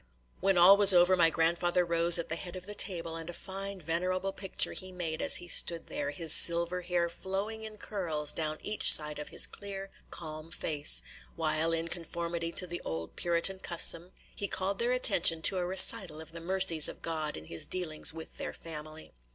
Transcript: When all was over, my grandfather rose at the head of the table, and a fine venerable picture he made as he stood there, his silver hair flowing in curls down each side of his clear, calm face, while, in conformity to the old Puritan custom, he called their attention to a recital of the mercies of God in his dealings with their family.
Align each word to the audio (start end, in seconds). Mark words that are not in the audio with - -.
When 0.39 0.57
all 0.57 0.77
was 0.77 0.95
over, 0.95 1.15
my 1.15 1.29
grandfather 1.29 1.85
rose 1.85 2.17
at 2.17 2.27
the 2.27 2.35
head 2.35 2.55
of 2.55 2.65
the 2.65 2.73
table, 2.73 3.15
and 3.15 3.29
a 3.29 3.33
fine 3.33 3.79
venerable 3.79 4.33
picture 4.33 4.73
he 4.73 4.91
made 4.91 5.21
as 5.21 5.35
he 5.35 5.47
stood 5.47 5.85
there, 5.85 6.09
his 6.09 6.33
silver 6.33 6.81
hair 6.81 7.07
flowing 7.07 7.61
in 7.61 7.77
curls 7.77 8.33
down 8.33 8.57
each 8.63 8.91
side 8.91 9.19
of 9.19 9.29
his 9.29 9.45
clear, 9.45 9.91
calm 10.09 10.49
face, 10.49 11.03
while, 11.35 11.71
in 11.71 11.87
conformity 11.87 12.51
to 12.51 12.65
the 12.65 12.81
old 12.83 13.15
Puritan 13.15 13.59
custom, 13.59 14.11
he 14.35 14.47
called 14.47 14.79
their 14.79 14.91
attention 14.91 15.43
to 15.43 15.59
a 15.59 15.65
recital 15.67 16.19
of 16.19 16.31
the 16.31 16.41
mercies 16.41 16.87
of 16.87 17.03
God 17.03 17.37
in 17.37 17.45
his 17.45 17.67
dealings 17.67 18.11
with 18.11 18.37
their 18.39 18.53
family. 18.53 19.11